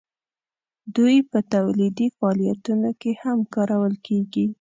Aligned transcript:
دوی 0.95 1.17
په 1.31 1.39
تولیدي 1.53 2.07
فعالیتونو 2.17 2.89
کې 3.01 3.11
هم 3.21 3.39
کارول 3.53 3.93
کیږي. 4.05 4.45